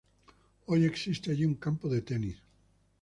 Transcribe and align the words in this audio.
Hoy 0.65 0.85
existe 0.85 1.29
allí 1.29 1.45
un 1.45 1.53
campo 1.53 1.87
de 1.87 2.01
tenis. 2.01 2.37